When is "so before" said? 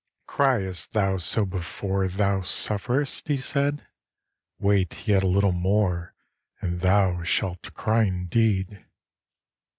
1.19-2.07